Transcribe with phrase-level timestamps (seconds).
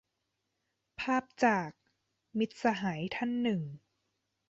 [1.01, 1.71] ภาพจาก
[2.37, 3.61] มิตรสหายท่านหนึ่ง